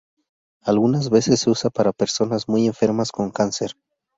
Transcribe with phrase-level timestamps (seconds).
[0.63, 3.75] Algunas veces se usa para personas muy enfermas con cáncer.